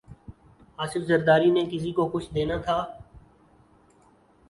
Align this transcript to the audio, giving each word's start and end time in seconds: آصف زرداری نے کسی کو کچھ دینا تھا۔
آصف 0.77 1.01
زرداری 1.07 1.51
نے 1.51 1.65
کسی 1.71 1.91
کو 1.91 2.07
کچھ 2.07 2.33
دینا 2.35 2.57
تھا۔ 2.57 2.83